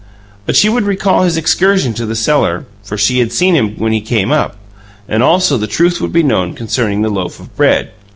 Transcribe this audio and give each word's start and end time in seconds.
But 0.47 0.55
she 0.55 0.67
would 0.67 0.85
recall 0.85 1.21
his 1.21 1.37
excursion 1.37 1.93
to 1.93 2.07
the 2.07 2.15
cellar, 2.15 2.65
for 2.81 2.97
she 2.97 3.19
had 3.19 3.31
seen 3.31 3.55
him 3.55 3.75
when 3.77 3.91
he 3.91 4.01
came 4.01 4.31
up; 4.31 4.55
and 5.07 5.21
also 5.21 5.59
the 5.59 5.67
truth 5.67 6.01
would 6.01 6.11
be 6.11 6.23
known 6.23 6.55
concerning 6.55 7.03
the 7.03 7.09
loaf 7.09 7.39
of 7.39 7.55
bread. 7.55 7.91